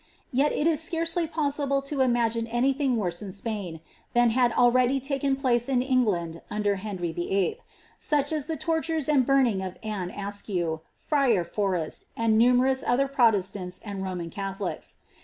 [0.31, 3.81] Yet 12 is scarcely possible to imagine any thing worse in Spain,
[4.15, 7.59] than had already taken place in England under Henry VIII.;
[7.99, 13.29] such as the torturei and buniing of Anne Askew, Friar Forrest, and numerous other Pro
[13.29, 14.97] testants and Roman Catholics.